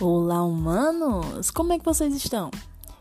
[0.00, 1.50] Olá, humanos!
[1.50, 2.50] Como é que vocês estão?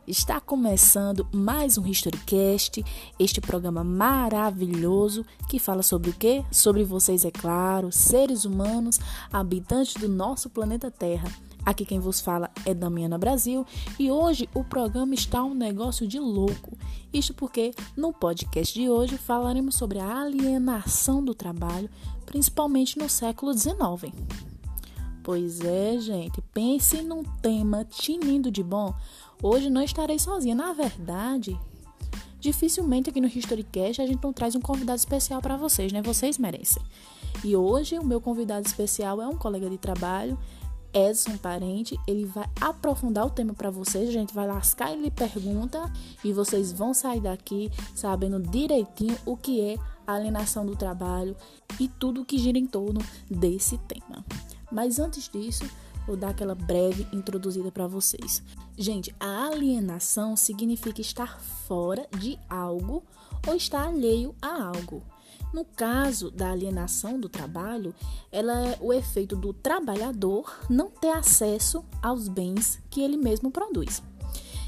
[0.06, 2.84] Está começando mais um HistoryCast,
[3.18, 6.44] este programa maravilhoso que fala sobre o quê?
[6.52, 9.00] Sobre vocês, é claro, seres humanos,
[9.32, 11.32] habitantes do nosso planeta Terra.
[11.66, 13.66] Aqui quem vos fala é Damiana Brasil
[13.98, 16.78] e hoje o programa está um negócio de louco.
[17.14, 21.90] Isto porque no podcast de hoje falaremos sobre a alienação do trabalho,
[22.26, 24.49] principalmente no século XIX.
[25.30, 28.96] Pois é, gente, pense num tema tinindo de bom.
[29.44, 30.56] Hoje não estarei sozinha.
[30.56, 31.56] Na verdade,
[32.40, 36.02] dificilmente aqui no Historycast a gente não traz um convidado especial para vocês, né?
[36.02, 36.82] Vocês merecem.
[37.44, 40.36] E hoje o meu convidado especial é um colega de trabalho,
[40.92, 41.96] Edson Parente.
[42.08, 44.10] Ele vai aprofundar o tema para vocês.
[44.10, 49.62] A gente vai lascar ele pergunta e vocês vão sair daqui sabendo direitinho o que
[49.62, 51.38] é alienação do trabalho
[51.80, 54.26] e tudo que gira em torno desse tema.
[54.72, 55.64] Mas antes disso,
[56.06, 58.42] vou dar aquela breve introduzida para vocês.
[58.78, 63.04] Gente, a alienação significa estar fora de algo
[63.48, 65.04] ou estar alheio a algo.
[65.54, 67.94] No caso da alienação do trabalho,
[68.32, 74.04] ela é o efeito do trabalhador não ter acesso aos bens que ele mesmo produz.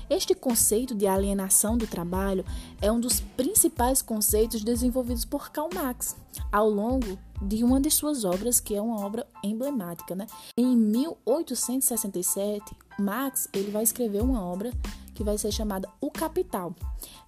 [0.10, 2.44] Este conceito de alienação do trabalho
[2.82, 6.18] é um dos principais conceitos desenvolvidos por Karl Marx
[6.52, 10.16] ao longo de uma de suas obras, que é uma obra emblemática.
[10.16, 10.28] Né?
[10.56, 14.72] Em 1867, Marx ele vai escrever uma obra
[15.14, 16.74] que vai ser chamada O Capital.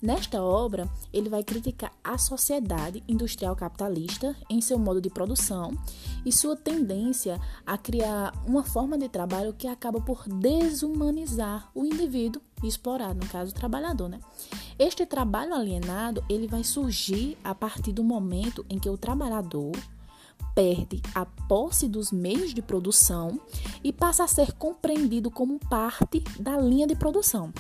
[0.02, 5.72] Nesta obra, ele vai criticar a sociedade industrial capitalista em seu modo de produção
[6.26, 12.42] e sua tendência a criar uma forma de trabalho que acaba por desumanizar o indivíduo
[12.64, 14.20] explorado, no caso o trabalhador, né?
[14.80, 19.72] Este trabalho alienado, ele vai surgir a partir do momento em que o trabalhador
[20.56, 23.40] perde a posse dos meios de produção
[23.84, 27.54] e passa a ser compreendido como parte da linha de produção,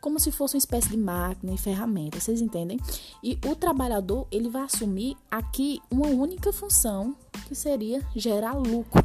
[0.00, 2.78] como se fosse uma espécie de máquina e ferramenta, vocês entendem?
[3.22, 7.14] E o trabalhador ele vai assumir aqui uma única função
[7.46, 9.04] que seria gerar lucro.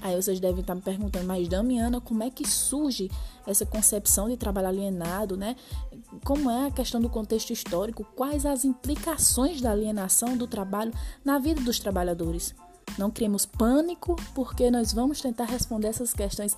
[0.00, 3.10] Aí vocês devem estar me perguntando, mas Damiana, como é que surge
[3.46, 5.56] essa concepção de trabalho alienado, né?
[6.24, 8.04] Como é a questão do contexto histórico?
[8.16, 10.92] Quais as implicações da alienação do trabalho
[11.24, 12.54] na vida dos trabalhadores?
[12.96, 16.56] Não criemos pânico, porque nós vamos tentar responder essas questões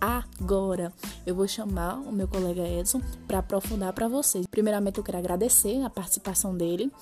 [0.00, 0.92] agora.
[1.26, 4.46] Eu vou chamar o meu colega Edson para aprofundar para vocês.
[4.46, 6.92] Primeiramente, eu quero agradecer a participação dele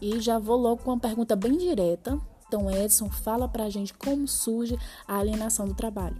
[0.00, 3.92] e já vou logo com uma pergunta bem direta então, Edson, fala para a gente
[3.92, 6.16] como surge a alienação do trabalho.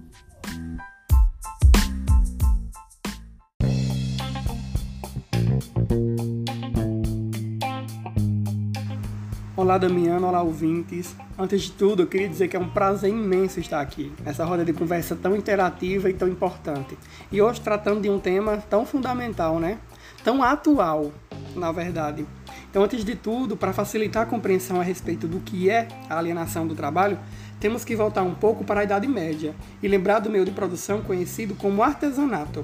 [9.56, 11.16] Olá, Damiano, olá, ouvintes.
[11.38, 14.62] Antes de tudo, eu queria dizer que é um prazer imenso estar aqui, nessa roda
[14.62, 16.94] de conversa tão interativa e tão importante.
[17.32, 19.78] E hoje tratando de um tema tão fundamental, né?
[20.22, 21.10] Tão atual,
[21.54, 22.26] na verdade.
[22.68, 26.66] Então, antes de tudo, para facilitar a compreensão a respeito do que é a alienação
[26.66, 27.18] do trabalho,
[27.58, 31.00] temos que voltar um pouco para a Idade Média e lembrar do meio de produção
[31.00, 32.62] conhecido como artesanato.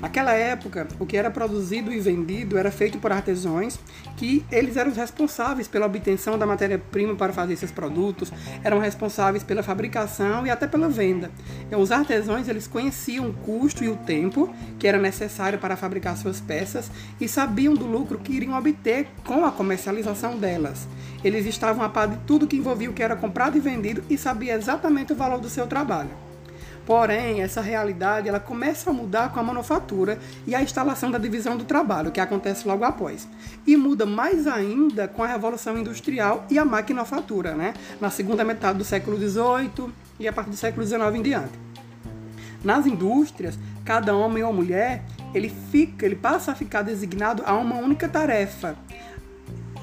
[0.00, 3.78] Naquela época, o que era produzido e vendido era feito por artesãos,
[4.16, 8.32] que eles eram os responsáveis pela obtenção da matéria-prima para fazer esses produtos,
[8.62, 11.30] eram responsáveis pela fabricação e até pela venda.
[11.66, 16.16] Então, os artesãos eles conheciam o custo e o tempo que era necessário para fabricar
[16.16, 20.86] suas peças e sabiam do lucro que iriam obter com a comercialização delas.
[21.24, 24.16] Eles estavam a par de tudo que envolvia o que era comprado e vendido e
[24.16, 26.27] sabiam exatamente o valor do seu trabalho.
[26.88, 31.54] Porém, essa realidade ela começa a mudar com a manufatura e a instalação da divisão
[31.54, 33.28] do trabalho, que acontece logo após.
[33.66, 37.74] E muda mais ainda com a Revolução Industrial e a maquinofatura, né?
[38.00, 41.52] na segunda metade do século XVIII e a partir do século XIX em diante.
[42.64, 47.76] Nas indústrias, cada homem ou mulher ele fica, ele passa a ficar designado a uma
[47.76, 48.78] única tarefa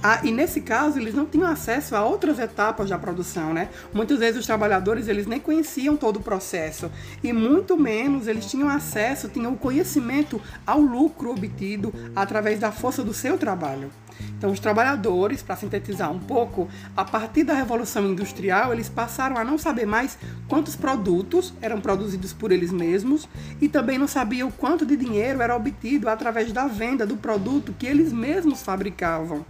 [0.07, 3.69] ah, e nesse caso, eles não tinham acesso a outras etapas da produção, né?
[3.91, 6.91] Muitas vezes os trabalhadores, eles nem conheciam todo o processo
[7.23, 13.03] e muito menos eles tinham acesso, tinham o conhecimento ao lucro obtido através da força
[13.03, 13.89] do seu trabalho.
[14.37, 19.43] Então, os trabalhadores, para sintetizar um pouco, a partir da Revolução Industrial, eles passaram a
[19.43, 23.27] não saber mais quantos produtos eram produzidos por eles mesmos
[23.59, 27.87] e também não sabiam quanto de dinheiro era obtido através da venda do produto que
[27.87, 29.43] eles mesmos fabricavam.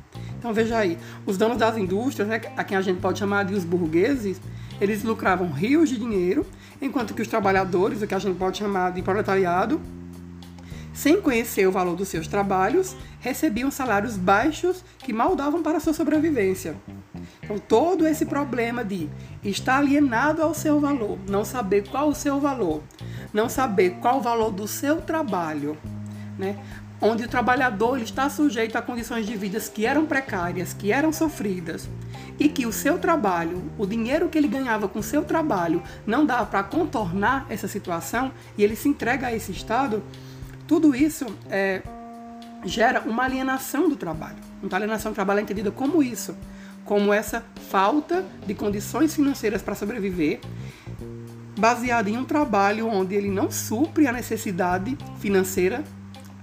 [0.46, 0.96] Então veja aí,
[1.26, 4.40] os donos das indústrias, né, a quem a gente pode chamar de os burgueses,
[4.80, 6.46] eles lucravam rios de dinheiro,
[6.80, 9.82] enquanto que os trabalhadores, o que a gente pode chamar de proletariado,
[10.94, 15.80] sem conhecer o valor dos seus trabalhos, recebiam salários baixos que mal davam para a
[15.80, 16.76] sua sobrevivência.
[17.42, 19.10] Então, todo esse problema de
[19.44, 22.84] estar alienado ao seu valor, não saber qual o seu valor,
[23.34, 25.76] não saber qual o valor do seu trabalho,
[26.38, 26.56] né?
[27.06, 31.88] Onde o trabalhador está sujeito a condições de vida que eram precárias, que eram sofridas,
[32.40, 36.26] e que o seu trabalho, o dinheiro que ele ganhava com o seu trabalho, não
[36.26, 40.04] dá para contornar essa situação e ele se entrega a esse estado,
[40.68, 41.84] tudo isso é,
[42.66, 44.38] gera uma alienação do trabalho.
[44.64, 46.36] Então, a alienação do trabalho é entendida como isso,
[46.84, 50.40] como essa falta de condições financeiras para sobreviver,
[51.58, 55.84] baseada em um trabalho onde ele não supre a necessidade financeira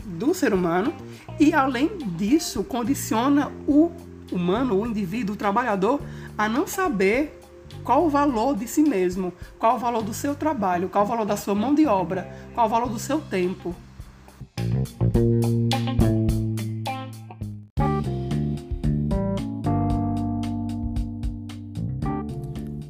[0.04, 0.93] do ser humano
[1.38, 3.90] e, além disso, condiciona o
[4.31, 6.00] humano, o indivíduo, o trabalhador,
[6.37, 7.38] a não saber
[7.84, 11.26] qual o valor de si mesmo, qual o valor do seu trabalho, qual o valor
[11.26, 13.75] da sua mão de obra, qual o valor do seu tempo.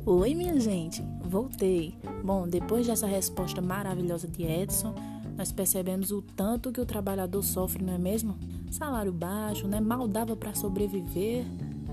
[0.05, 1.95] Oi, minha gente, voltei.
[2.23, 4.95] Bom, depois dessa resposta maravilhosa de Edson,
[5.37, 8.39] nós percebemos o tanto que o trabalhador sofre, não é mesmo?
[8.71, 9.81] Salário baixo, né?
[9.81, 11.45] Mal dava para sobreviver,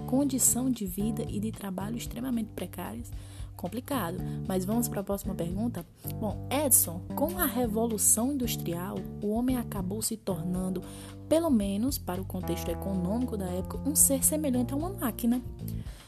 [0.08, 3.12] condição de vida e de trabalho extremamente precárias.
[3.60, 4.16] Complicado,
[4.48, 5.86] mas vamos para a próxima pergunta?
[6.18, 10.82] Bom, Edson, com a revolução industrial, o homem acabou se tornando,
[11.28, 15.42] pelo menos para o contexto econômico da época, um ser semelhante a uma máquina.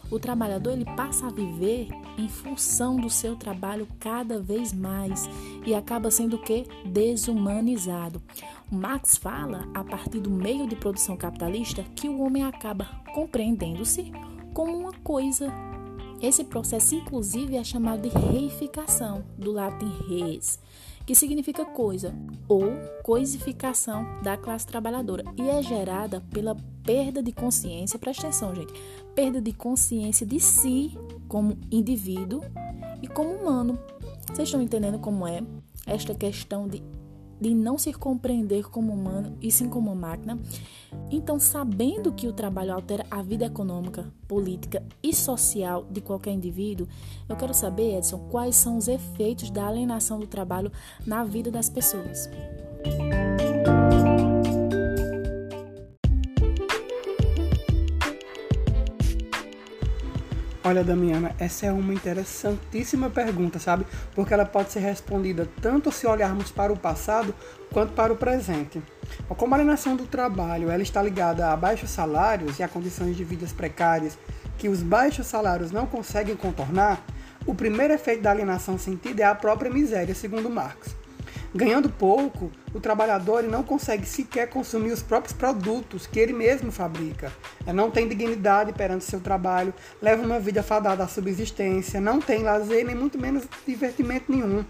[0.09, 5.29] O trabalhador ele passa a viver em função do seu trabalho cada vez mais
[5.65, 8.21] e acaba sendo o que desumanizado.
[8.71, 14.09] O Marx fala a partir do meio de produção capitalista que o homem acaba compreendendo-se
[14.53, 15.70] como uma coisa.
[16.21, 20.59] Esse processo inclusive é chamado de reificação, do latim res,
[21.05, 22.13] que significa coisa,
[22.47, 22.65] ou
[23.03, 28.71] coisificação da classe trabalhadora, e é gerada pela perda de consciência, presta atenção, gente,
[29.15, 30.95] perda de consciência de si
[31.27, 32.41] como indivíduo
[33.01, 33.79] e como humano.
[34.27, 35.41] Vocês estão entendendo como é
[35.87, 36.83] esta questão de,
[37.41, 40.39] de não se compreender como humano e sim como máquina?
[41.09, 46.87] Então, sabendo que o trabalho altera a vida econômica, política e social de qualquer indivíduo,
[47.27, 50.71] eu quero saber, Edson, quais são os efeitos da alienação do trabalho
[51.05, 52.29] na vida das pessoas.
[60.63, 63.83] Olha, Damiana, essa é uma interessantíssima pergunta, sabe?
[64.13, 67.33] Porque ela pode ser respondida tanto se olharmos para o passado
[67.73, 68.79] quanto para o presente.
[69.27, 73.23] Como a alienação do trabalho ela está ligada a baixos salários e a condições de
[73.23, 74.19] vidas precárias
[74.59, 77.03] que os baixos salários não conseguem contornar,
[77.43, 81.00] o primeiro efeito da alienação sentida é a própria miséria, segundo Marx.
[81.53, 87.29] Ganhando pouco, o trabalhador não consegue sequer consumir os próprios produtos que ele mesmo fabrica.
[87.73, 92.85] Não tem dignidade perante seu trabalho, leva uma vida fadada à subsistência, não tem lazer
[92.85, 94.63] nem muito menos divertimento nenhum.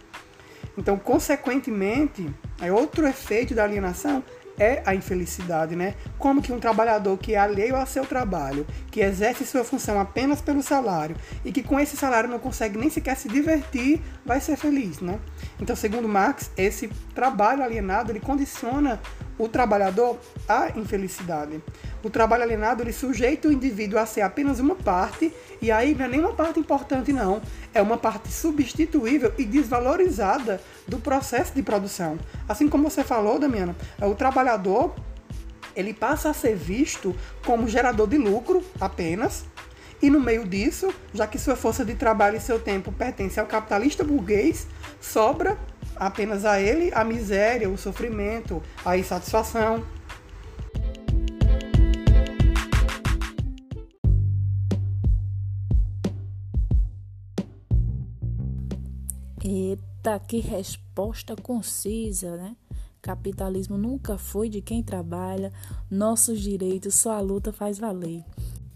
[0.76, 2.28] Então, consequentemente,
[2.60, 4.24] é outro efeito da alienação
[4.60, 5.96] é a infelicidade, né?
[6.18, 10.42] Como que um trabalhador que é alheio ao seu trabalho, que exerce sua função apenas
[10.42, 14.58] pelo salário e que com esse salário não consegue nem sequer se divertir, vai ser
[14.58, 15.20] feliz, né?
[15.60, 19.00] Então, segundo Marx, esse trabalho alienado ele condiciona
[19.42, 21.60] o trabalhador à infelicidade.
[22.04, 26.06] O trabalho alienado ele sujeita o indivíduo a ser apenas uma parte, e aí não
[26.06, 27.42] é nenhuma parte importante, não.
[27.74, 32.20] É uma parte substituível e desvalorizada do processo de produção.
[32.48, 34.94] Assim como você falou, Damiana, o trabalhador
[35.76, 39.46] ele passa a ser visto como gerador de lucro apenas,
[40.02, 43.46] e no meio disso, já que sua força de trabalho e seu tempo pertence ao
[43.46, 44.68] capitalista burguês,
[45.00, 45.58] sobra
[45.96, 49.84] apenas a ele a miséria, o sofrimento, a insatisfação.
[59.44, 62.56] Eita, que resposta concisa, né?
[63.02, 65.52] Capitalismo nunca foi de quem trabalha,
[65.90, 68.24] nossos direitos só a luta faz valer.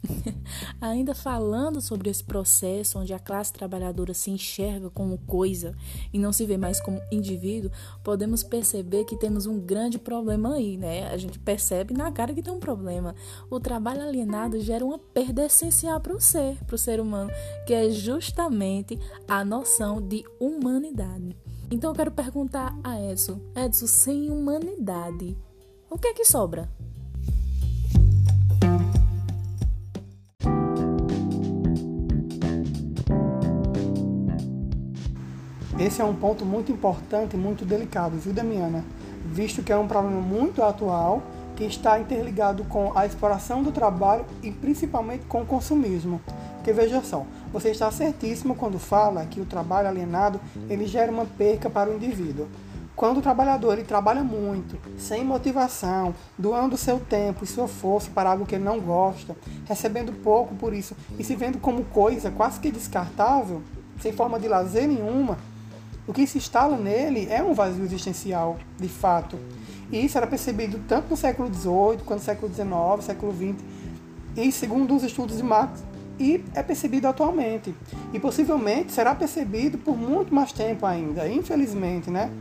[0.80, 5.76] Ainda falando sobre esse processo onde a classe trabalhadora se enxerga como coisa
[6.14, 7.72] e não se vê mais como indivíduo,
[8.04, 11.08] podemos perceber que temos um grande problema aí, né?
[11.10, 13.16] A gente percebe na cara que tem um problema.
[13.50, 17.32] O trabalho alienado gera uma perda essencial para o ser, para o ser humano,
[17.66, 21.36] que é justamente a noção de humanidade.
[21.72, 25.36] Então eu quero perguntar a Edson, Edson, sem humanidade,
[25.90, 26.70] o que é que sobra?
[35.78, 38.82] Esse é um ponto muito importante e muito delicado, viu, Damiana?
[39.26, 41.22] Visto que é um problema muito atual
[41.54, 46.22] que está interligado com a exploração do trabalho e principalmente com o consumismo.
[46.56, 50.40] Porque veja só, você está certíssimo quando fala que o trabalho alienado
[50.70, 52.48] ele gera uma perca para o indivíduo.
[52.96, 58.30] Quando o trabalhador ele trabalha muito, sem motivação, doando seu tempo e sua força para
[58.30, 62.62] algo que ele não gosta, recebendo pouco por isso e se vendo como coisa quase
[62.62, 63.62] que descartável,
[64.00, 65.38] sem forma de lazer nenhuma,
[66.08, 69.40] o que se instala nele é um vazio existencial, de fato.
[69.92, 73.64] E isso era percebido tanto no século XVIII quanto no século XIX, século XX,
[74.38, 75.84] e segundo os estudos de Marx,
[76.20, 77.76] e é percebido atualmente.
[78.14, 82.32] E possivelmente será percebido por muito mais tempo ainda, infelizmente, né?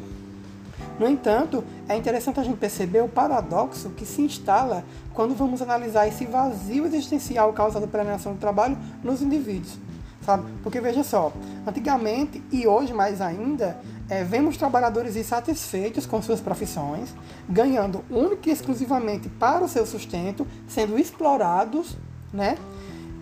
[0.99, 6.07] No entanto, é interessante a gente perceber o paradoxo que se instala quando vamos analisar
[6.07, 9.79] esse vazio existencial causado pela alienação do trabalho nos indivíduos.
[10.25, 10.45] Sabe?
[10.63, 11.33] Porque veja só,
[11.67, 13.79] antigamente e hoje mais ainda,
[14.09, 17.15] é, vemos trabalhadores insatisfeitos com suas profissões,
[17.49, 21.97] ganhando única e exclusivamente para o seu sustento, sendo explorados,
[22.33, 22.57] né?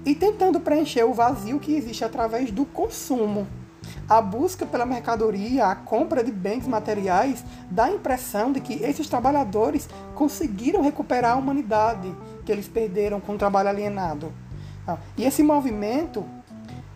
[0.05, 3.47] E tentando preencher o vazio que existe através do consumo,
[4.09, 9.09] a busca pela mercadoria, a compra de bens materiais, dá a impressão de que esses
[9.09, 14.33] trabalhadores conseguiram recuperar a humanidade que eles perderam com o trabalho alienado.
[14.87, 16.25] Ah, e esse movimento,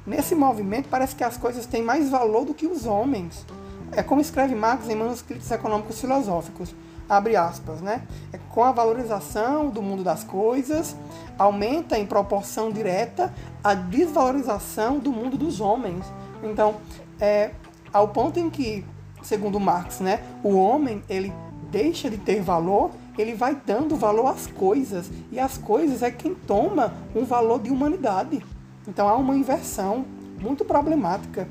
[0.06, 3.44] nesse movimento, parece que as coisas têm mais valor do que os homens.
[3.92, 6.74] É como escreve Marx em Manuscritos Econômicos Filosóficos,
[7.08, 8.02] abre aspas, né?
[8.32, 10.96] É com a valorização do mundo das coisas,
[11.38, 13.32] aumenta em proporção direta
[13.62, 16.04] a desvalorização do mundo dos homens.
[16.42, 16.76] Então,
[17.20, 17.50] é,
[17.92, 18.84] ao ponto em que,
[19.22, 21.32] segundo Marx, né, o homem ele
[21.70, 26.34] deixa de ter valor, ele vai dando valor às coisas e as coisas é quem
[26.34, 28.44] toma um valor de humanidade.
[28.86, 30.04] Então há uma inversão
[30.40, 31.48] muito problemática.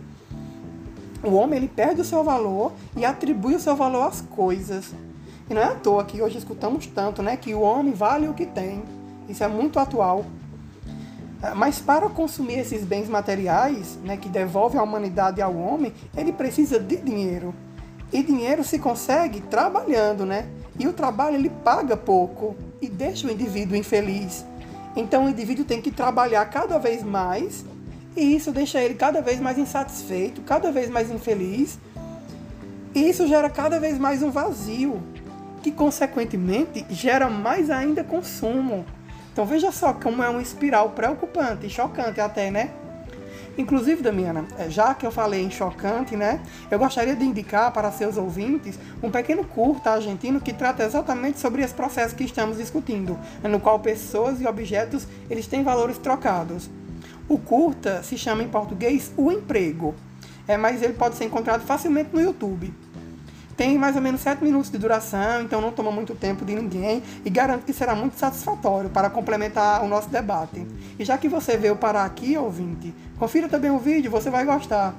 [1.24, 4.94] O homem ele perde o seu valor e atribui o seu valor às coisas.
[5.50, 8.34] E não é à toa que hoje escutamos tanto, né, que o homem vale o
[8.34, 8.84] que tem.
[9.28, 10.26] Isso é muito atual.
[11.42, 16.32] Ah, mas para consumir esses bens materiais, né, que devolve a humanidade ao homem, ele
[16.32, 17.54] precisa de dinheiro.
[18.12, 20.48] E dinheiro se consegue trabalhando, né?
[20.80, 24.46] E o trabalho ele paga pouco e deixa o indivíduo infeliz.
[24.96, 27.66] Então o indivíduo tem que trabalhar cada vez mais
[28.16, 31.78] e isso deixa ele cada vez mais insatisfeito, cada vez mais infeliz.
[32.94, 35.04] E isso gera cada vez mais um vazio,
[35.62, 38.86] que consequentemente gera mais ainda consumo.
[39.34, 42.72] Então veja só como é uma espiral preocupante chocante até, né?
[43.58, 46.42] Inclusive, Damiana, é, já que eu falei em chocante, né?
[46.70, 51.62] Eu gostaria de indicar para seus ouvintes um pequeno curta argentino que trata exatamente sobre
[51.62, 56.70] esse processo que estamos discutindo, no qual pessoas e objetos eles têm valores trocados.
[57.30, 59.96] O curta se chama em português O Emprego,
[60.48, 62.74] é, mas ele pode ser encontrado facilmente no YouTube.
[63.58, 67.02] Tem mais ou menos 7 minutos de duração, então não toma muito tempo de ninguém
[67.24, 70.66] e garanto que será muito satisfatório para complementar o nosso debate.
[71.00, 74.94] E já que você veio parar aqui, ouvinte, confira também o vídeo, você vai gostar.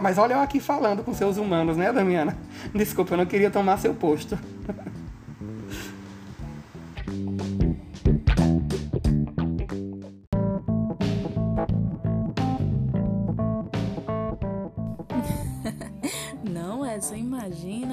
[0.00, 2.36] Mas olha eu aqui falando com seus humanos, né, Damiana?
[2.74, 4.38] Desculpa, eu não queria tomar seu posto.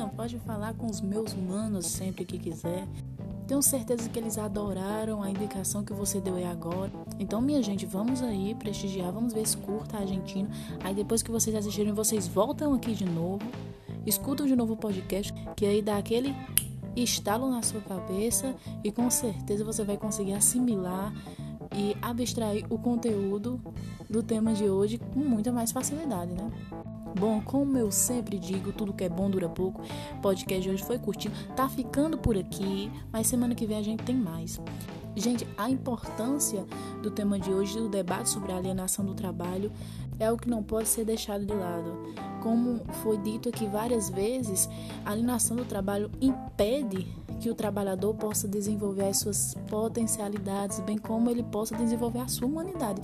[0.09, 2.88] Pode falar com os meus manos sempre que quiser.
[3.47, 6.91] Tenho certeza que eles adoraram a indicação que você deu aí agora.
[7.19, 10.50] Então, minha gente, vamos aí prestigiar, vamos ver esse curta argentino.
[10.83, 13.45] Aí depois que vocês assistirem, vocês voltam aqui de novo,
[14.05, 16.35] escutam de novo o podcast, que aí dá aquele
[16.95, 21.13] estalo na sua cabeça e com certeza você vai conseguir assimilar
[21.75, 23.59] e abstrair o conteúdo
[24.09, 26.51] do tema de hoje com muita mais facilidade, né?
[27.17, 29.81] Bom, como eu sempre digo, tudo que é bom dura pouco.
[30.17, 33.81] O podcast de hoje foi curtinho, tá ficando por aqui, mas semana que vem a
[33.81, 34.60] gente tem mais.
[35.15, 36.65] Gente, a importância
[37.01, 39.72] do tema de hoje, do debate sobre a alienação do trabalho,
[40.19, 42.13] é o que não pode ser deixado de lado.
[42.43, 44.69] Como foi dito aqui várias vezes,
[45.05, 47.07] a alienação do trabalho impede
[47.39, 52.48] que o trabalhador possa desenvolver as suas potencialidades, bem como ele possa desenvolver a sua
[52.48, 53.01] humanidade.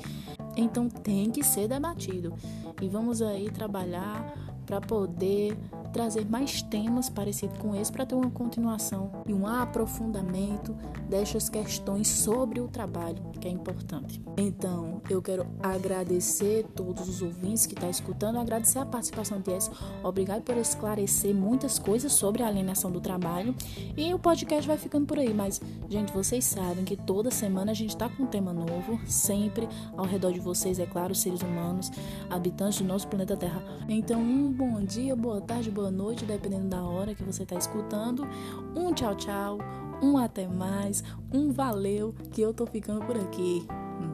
[0.56, 2.34] Então tem que ser debatido.
[2.82, 4.34] E vamos aí trabalhar
[4.66, 5.58] para poder
[5.92, 10.76] trazer mais temas parecidos com esse para ter uma continuação e um aprofundamento
[11.10, 14.22] destas questões sobre o trabalho, que é importante.
[14.38, 19.52] Então, eu quero agradecer todos os ouvintes que estão tá escutando, agradecer a participação de
[19.52, 19.72] Essa.
[20.04, 23.54] Obrigado por esclarecer muitas coisas sobre a alienação do trabalho.
[23.98, 27.76] E o podcast vai ficando por aí, mas, gente, vocês sabem que toda semana a
[27.76, 29.68] gente está com um tema novo, sempre
[29.98, 31.92] ao redor de vocês, é claro, seres humanos,
[32.30, 33.62] habitantes do nosso planeta Terra.
[33.90, 37.56] Então, um bom dia, boa tarde, boa boa noite, dependendo da hora que você está
[37.56, 38.28] escutando.
[38.76, 39.58] Um tchau, tchau,
[40.00, 43.66] um até mais, um valeu, que eu tô ficando por aqui.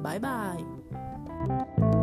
[0.02, 1.97] Bye, bye.